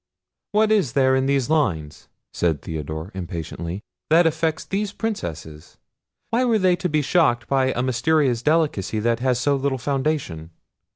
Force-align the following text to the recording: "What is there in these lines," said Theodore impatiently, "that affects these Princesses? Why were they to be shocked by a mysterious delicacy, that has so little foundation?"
"What 0.51 0.71
is 0.71 0.93
there 0.93 1.15
in 1.15 1.27
these 1.27 1.47
lines," 1.47 2.07
said 2.33 2.63
Theodore 2.63 3.11
impatiently, 3.13 3.83
"that 4.09 4.25
affects 4.25 4.65
these 4.65 4.91
Princesses? 4.91 5.77
Why 6.31 6.43
were 6.43 6.57
they 6.57 6.75
to 6.77 6.89
be 6.89 7.03
shocked 7.03 7.47
by 7.47 7.71
a 7.71 7.83
mysterious 7.83 8.41
delicacy, 8.41 8.97
that 8.97 9.19
has 9.19 9.39
so 9.39 9.55
little 9.55 9.77
foundation?" 9.77 10.49